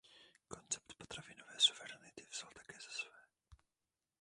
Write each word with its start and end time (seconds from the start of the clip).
Koncept 0.47 0.93
potravinové 0.97 1.53
suverenity 1.59 2.25
vzal 2.31 2.49
také 2.55 2.73
za 2.73 2.89
své. 3.01 3.19